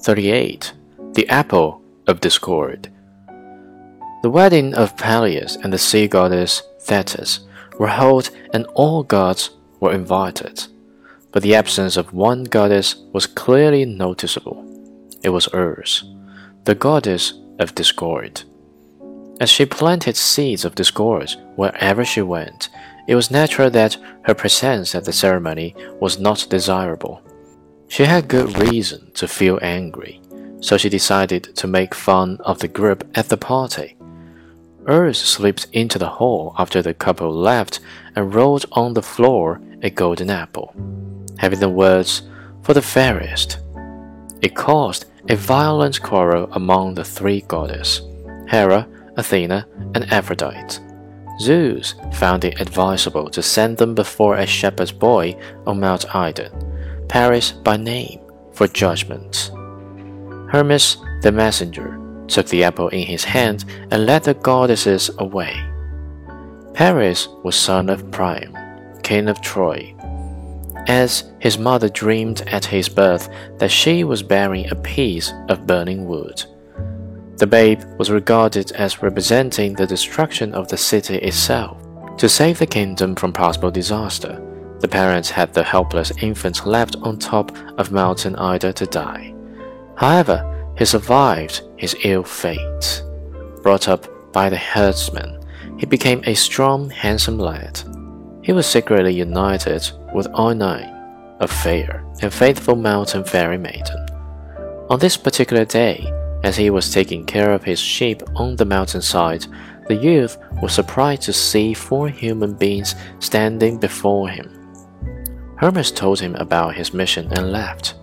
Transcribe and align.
38. 0.00 0.74
The 1.14 1.28
Apple 1.28 1.82
of 2.06 2.20
Discord. 2.20 2.92
The 4.22 4.30
wedding 4.30 4.72
of 4.74 4.96
Peleus 4.96 5.56
and 5.56 5.72
the 5.72 5.78
sea 5.78 6.06
goddess 6.06 6.62
Thetis 6.82 7.40
were 7.80 7.88
held, 7.88 8.30
and 8.54 8.64
all 8.74 9.02
gods 9.02 9.50
were 9.80 9.92
invited. 9.92 10.66
But 11.32 11.42
the 11.42 11.56
absence 11.56 11.96
of 11.96 12.14
one 12.14 12.44
goddess 12.44 12.94
was 13.12 13.26
clearly 13.26 13.84
noticeable. 13.84 14.64
It 15.24 15.30
was 15.30 15.48
Eris, 15.52 16.04
the 16.62 16.76
goddess 16.76 17.34
of 17.58 17.74
discord. 17.74 18.42
As 19.40 19.50
she 19.50 19.66
planted 19.66 20.16
seeds 20.16 20.64
of 20.64 20.76
discord 20.76 21.34
wherever 21.56 22.04
she 22.04 22.22
went, 22.22 22.68
it 23.08 23.16
was 23.16 23.32
natural 23.32 23.68
that 23.70 23.96
her 24.22 24.34
presence 24.34 24.94
at 24.94 25.04
the 25.04 25.12
ceremony 25.12 25.74
was 26.00 26.20
not 26.20 26.46
desirable. 26.48 27.20
She 27.88 28.04
had 28.04 28.28
good 28.28 28.58
reason 28.58 29.10
to 29.14 29.26
feel 29.26 29.58
angry, 29.62 30.20
so 30.60 30.76
she 30.76 30.88
decided 30.88 31.56
to 31.56 31.66
make 31.66 31.94
fun 31.94 32.38
of 32.44 32.58
the 32.58 32.68
group 32.68 33.08
at 33.14 33.28
the 33.28 33.36
party. 33.36 33.96
Eris 34.86 35.18
slipped 35.18 35.66
into 35.72 35.98
the 35.98 36.08
hall 36.08 36.54
after 36.58 36.80
the 36.82 36.94
couple 36.94 37.32
left 37.32 37.80
and 38.14 38.34
rolled 38.34 38.66
on 38.72 38.94
the 38.94 39.02
floor 39.02 39.60
a 39.82 39.90
golden 39.90 40.30
apple, 40.30 40.74
having 41.38 41.60
the 41.60 41.68
words, 41.68 42.22
For 42.62 42.74
the 42.74 42.82
fairest. 42.82 43.58
It 44.42 44.54
caused 44.54 45.06
a 45.28 45.36
violent 45.36 46.02
quarrel 46.02 46.48
among 46.52 46.94
the 46.94 47.04
three 47.04 47.40
goddesses 47.42 48.02
Hera, 48.48 48.86
Athena, 49.16 49.66
and 49.94 50.10
Aphrodite. 50.12 50.82
Zeus 51.40 51.94
found 52.14 52.44
it 52.44 52.60
advisable 52.60 53.30
to 53.30 53.42
send 53.42 53.76
them 53.76 53.94
before 53.94 54.36
a 54.36 54.46
shepherd's 54.46 54.92
boy 54.92 55.36
on 55.66 55.80
Mount 55.80 56.14
Ida, 56.14 56.50
Paris 57.08 57.52
by 57.52 57.76
name, 57.76 58.20
for 58.52 58.68
judgment. 58.68 59.50
Hermes, 60.50 60.98
the 61.22 61.32
messenger, 61.32 61.98
took 62.26 62.46
the 62.46 62.64
apple 62.64 62.88
in 62.88 63.06
his 63.06 63.24
hand 63.24 63.64
and 63.90 64.06
led 64.06 64.24
the 64.24 64.34
goddesses 64.34 65.10
away. 65.18 65.54
Paris 66.74 67.28
was 67.42 67.56
son 67.56 67.88
of 67.88 68.10
Priam, 68.10 68.56
king 69.02 69.28
of 69.28 69.40
Troy. 69.40 69.94
As 70.86 71.32
his 71.38 71.58
mother 71.58 71.88
dreamed 71.88 72.42
at 72.46 72.64
his 72.64 72.88
birth 72.88 73.28
that 73.58 73.70
she 73.70 74.04
was 74.04 74.22
bearing 74.22 74.70
a 74.70 74.76
piece 74.76 75.32
of 75.48 75.66
burning 75.66 76.06
wood. 76.06 76.44
The 77.36 77.46
babe 77.46 77.82
was 77.98 78.10
regarded 78.10 78.72
as 78.72 79.02
representing 79.02 79.74
the 79.74 79.86
destruction 79.86 80.54
of 80.54 80.68
the 80.68 80.76
city 80.76 81.16
itself. 81.16 81.76
To 82.18 82.28
save 82.28 82.58
the 82.58 82.66
kingdom 82.66 83.14
from 83.14 83.32
possible 83.32 83.70
disaster, 83.70 84.42
the 84.80 84.88
parents 84.88 85.30
had 85.30 85.52
the 85.52 85.62
helpless 85.62 86.12
infant 86.22 86.66
left 86.66 86.96
on 87.02 87.18
top 87.18 87.56
of 87.78 87.92
Mountain 87.92 88.36
Ida 88.36 88.72
to 88.74 88.86
die. 88.86 89.34
However, 89.96 90.72
he 90.78 90.84
survived 90.84 91.62
his 91.76 91.96
ill 92.04 92.22
fate. 92.22 93.02
Brought 93.62 93.88
up 93.88 94.32
by 94.32 94.48
the 94.48 94.56
herdsman, 94.56 95.44
he 95.78 95.86
became 95.86 96.22
a 96.24 96.34
strong, 96.34 96.90
handsome 96.90 97.38
lad. 97.38 97.82
He 98.42 98.52
was 98.52 98.66
secretly 98.66 99.14
united 99.14 99.90
with 100.14 100.28
Oenone, 100.28 100.94
a 101.40 101.48
fair 101.48 102.04
and 102.22 102.32
faithful 102.32 102.76
mountain 102.76 103.24
fairy 103.24 103.58
maiden. 103.58 104.06
On 104.90 104.98
this 104.98 105.16
particular 105.16 105.64
day, 105.64 106.10
as 106.44 106.56
he 106.56 106.70
was 106.70 106.92
taking 106.92 107.24
care 107.26 107.52
of 107.52 107.64
his 107.64 107.80
sheep 107.80 108.22
on 108.36 108.56
the 108.56 108.64
mountainside, 108.64 109.46
the 109.88 109.96
youth 109.96 110.38
was 110.62 110.72
surprised 110.72 111.22
to 111.22 111.32
see 111.32 111.74
four 111.74 112.08
human 112.08 112.54
beings 112.54 112.94
standing 113.18 113.78
before 113.78 114.28
him. 114.28 114.57
Hermes 115.58 115.90
told 115.90 116.20
him 116.20 116.34
about 116.36 116.74
his 116.74 116.94
mission 116.94 117.32
and 117.32 117.52
left. 117.52 117.94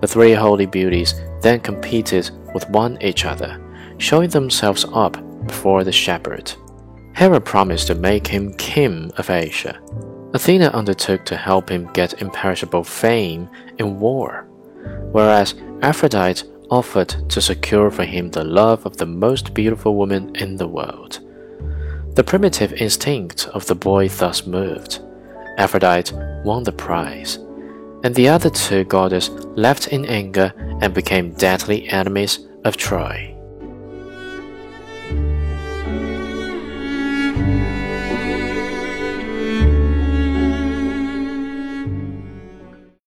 The 0.00 0.06
three 0.06 0.32
holy 0.32 0.66
beauties 0.66 1.14
then 1.40 1.60
competed 1.60 2.30
with 2.54 2.68
one 2.70 3.00
each 3.00 3.24
other, 3.24 3.60
showing 3.98 4.30
themselves 4.30 4.84
up 4.92 5.16
before 5.46 5.84
the 5.84 5.92
shepherd. 5.92 6.52
Hera 7.14 7.40
promised 7.40 7.86
to 7.88 7.94
make 7.94 8.26
him 8.26 8.52
king 8.54 9.10
of 9.16 9.30
Asia. 9.30 9.80
Athena 10.34 10.68
undertook 10.68 11.24
to 11.24 11.36
help 11.36 11.70
him 11.70 11.90
get 11.92 12.20
imperishable 12.20 12.84
fame 12.84 13.48
in 13.78 13.98
war, 13.98 14.46
whereas 15.12 15.54
Aphrodite 15.82 16.46
offered 16.70 17.08
to 17.30 17.40
secure 17.40 17.90
for 17.90 18.04
him 18.04 18.30
the 18.30 18.44
love 18.44 18.84
of 18.84 18.96
the 18.98 19.06
most 19.06 19.54
beautiful 19.54 19.94
woman 19.94 20.34
in 20.36 20.56
the 20.56 20.68
world. 20.68 21.20
The 22.14 22.24
primitive 22.24 22.72
instinct 22.74 23.46
of 23.48 23.66
the 23.66 23.74
boy 23.74 24.08
thus 24.08 24.46
moved. 24.46 25.00
Aphrodite 25.58 26.14
won 26.44 26.62
the 26.62 26.72
prize, 26.72 27.36
and 28.04 28.14
the 28.14 28.28
other 28.28 28.48
two 28.48 28.84
goddesses 28.84 29.44
left 29.56 29.88
in 29.88 30.06
anger 30.06 30.52
and 30.80 30.94
became 30.94 31.32
deadly 31.32 31.88
enemies 31.88 32.46
of 32.64 32.76
Troy. 32.76 33.34